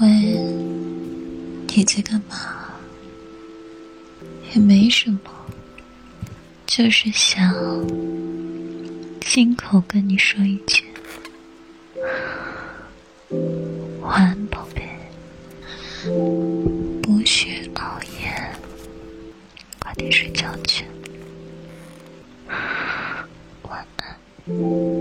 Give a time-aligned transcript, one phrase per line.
[0.00, 0.08] 喂
[1.68, 2.70] 你在干嘛
[4.54, 5.20] 也没什么
[6.66, 7.54] 就是想
[9.20, 10.84] 亲口跟你说一句
[14.00, 14.82] 晚安宝贝
[17.02, 18.56] 不许熬夜
[19.78, 20.86] 快点睡觉去。
[23.62, 24.99] 晚安。